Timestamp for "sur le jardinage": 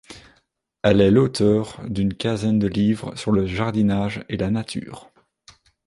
3.15-4.25